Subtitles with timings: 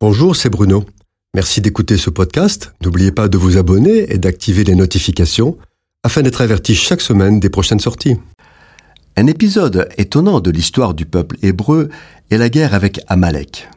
[0.00, 0.84] Bonjour, c'est Bruno.
[1.34, 2.72] Merci d'écouter ce podcast.
[2.84, 5.58] N'oubliez pas de vous abonner et d'activer les notifications
[6.04, 8.16] afin d'être averti chaque semaine des prochaines sorties.
[9.16, 11.88] Un épisode étonnant de l'histoire du peuple hébreu
[12.30, 13.68] est la guerre avec Amalek.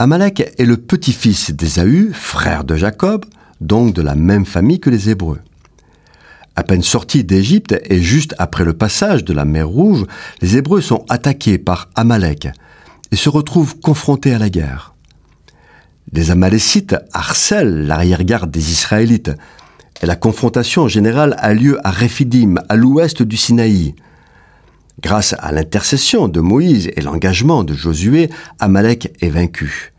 [0.00, 3.24] Amalek est le petit-fils d'Ésaü, frère de Jacob,
[3.60, 5.38] donc de la même famille que les Hébreux.
[6.56, 10.06] À peine sortis d'Égypte et juste après le passage de la mer Rouge,
[10.42, 12.48] les Hébreux sont attaqués par Amalek
[13.12, 14.90] et se retrouvent confrontés à la guerre.
[16.12, 19.30] Les Amalécites harcèlent l'arrière-garde des Israélites
[20.02, 23.94] et la confrontation générale a lieu à Rephidim, à l'ouest du Sinaï.
[25.00, 28.28] Grâce à l'intercession de Moïse et l'engagement de Josué,
[28.58, 29.92] Amalek est vaincu.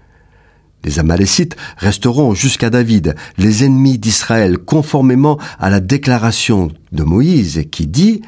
[0.83, 7.87] Les Amalécites resteront jusqu'à David, les ennemis d'Israël, conformément à la déclaration de Moïse qui
[7.87, 8.21] dit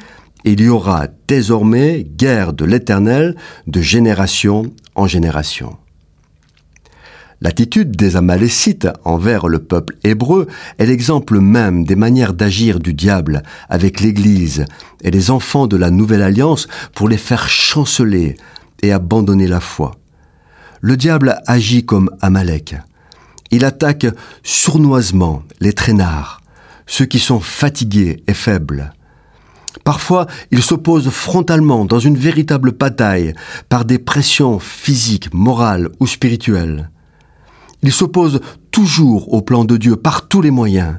[0.44, 5.76] Il y aura désormais guerre de l'Éternel de génération en génération.
[7.40, 10.46] L'attitude des Amalécites envers le peuple hébreu
[10.78, 14.64] est l'exemple même des manières d'agir du diable avec l'Église
[15.02, 18.36] et les enfants de la Nouvelle Alliance pour les faire chanceler
[18.82, 19.92] et abandonner la foi.
[20.80, 22.76] Le diable agit comme Amalek.
[23.50, 24.06] Il attaque
[24.42, 26.40] sournoisement les traînards,
[26.86, 28.92] ceux qui sont fatigués et faibles.
[29.82, 33.34] Parfois, il s'oppose frontalement dans une véritable bataille
[33.68, 36.90] par des pressions physiques, morales ou spirituelles.
[37.84, 38.40] Il s'oppose
[38.70, 40.96] toujours au plan de Dieu par tous les moyens.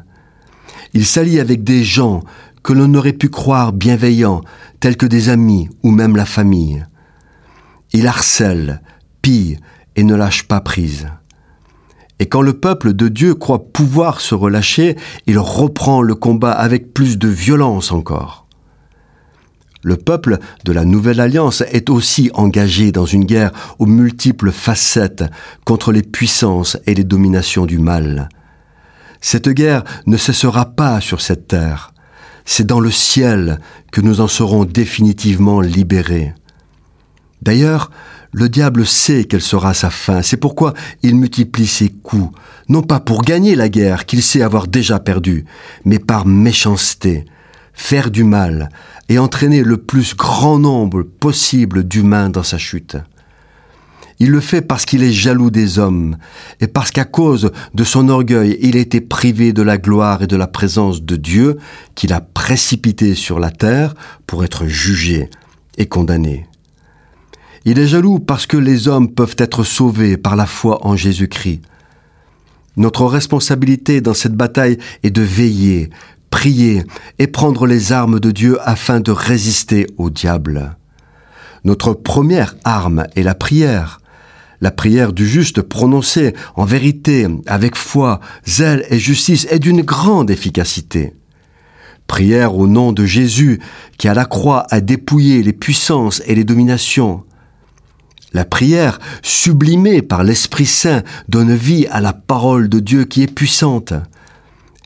[0.93, 2.21] Il s'allie avec des gens
[2.61, 4.41] que l'on aurait pu croire bienveillants,
[4.79, 6.85] tels que des amis ou même la famille.
[7.91, 8.83] Il harcèle,
[9.23, 9.57] pille
[9.95, 11.07] et ne lâche pas prise.
[12.19, 16.93] Et quand le peuple de Dieu croit pouvoir se relâcher, il reprend le combat avec
[16.93, 18.44] plus de violence encore.
[19.85, 25.23] Le peuple de la Nouvelle Alliance est aussi engagé dans une guerre aux multiples facettes
[25.63, 28.29] contre les puissances et les dominations du mal.
[29.21, 31.93] Cette guerre ne cessera pas sur cette terre.
[32.45, 33.59] C'est dans le ciel
[33.91, 36.33] que nous en serons définitivement libérés.
[37.43, 37.91] D'ailleurs,
[38.31, 40.73] le diable sait quelle sera sa fin, c'est pourquoi
[41.03, 42.35] il multiplie ses coups,
[42.69, 45.45] non pas pour gagner la guerre qu'il sait avoir déjà perdue,
[45.85, 47.25] mais par méchanceté,
[47.75, 48.69] faire du mal
[49.09, 52.97] et entraîner le plus grand nombre possible d'humains dans sa chute.
[54.19, 56.15] Il le fait parce qu'il est jaloux des hommes
[56.61, 60.27] et parce qu'à cause de son orgueil, il a été privé de la gloire et
[60.27, 61.57] de la présence de Dieu
[61.95, 63.93] qu'il a précipité sur la terre
[64.25, 65.29] pour être jugé
[65.77, 66.47] et condamné.
[67.65, 71.61] Il est jaloux parce que les hommes peuvent être sauvés par la foi en Jésus-Christ.
[72.77, 75.89] Notre responsabilité dans cette bataille est de veiller,
[76.35, 76.83] prier
[77.17, 80.75] et prendre les armes de Dieu afin de résister au diable.
[81.63, 84.01] Notre première arme est la prière.
[84.59, 90.29] La prière du juste prononcée en vérité, avec foi, zèle et justice est d'une grande
[90.29, 91.13] efficacité.
[92.05, 93.61] Prière au nom de Jésus
[93.97, 97.23] qui à la croix a dépouillé les puissances et les dominations.
[98.33, 103.33] La prière, sublimée par l'Esprit Saint, donne vie à la parole de Dieu qui est
[103.33, 103.93] puissante.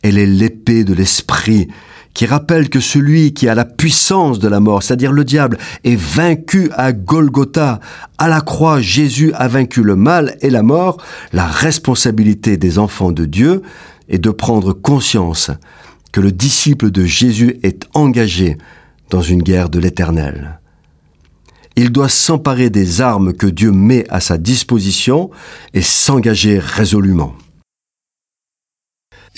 [0.01, 1.67] Elle est l'épée de l'esprit
[2.13, 5.95] qui rappelle que celui qui a la puissance de la mort, c'est-à-dire le diable, est
[5.95, 7.79] vaincu à Golgotha.
[8.17, 10.97] À la croix, Jésus a vaincu le mal et la mort.
[11.33, 13.61] La responsabilité des enfants de Dieu
[14.09, 15.51] est de prendre conscience
[16.11, 18.57] que le disciple de Jésus est engagé
[19.09, 20.59] dans une guerre de l'éternel.
[21.75, 25.29] Il doit s'emparer des armes que Dieu met à sa disposition
[25.73, 27.35] et s'engager résolument.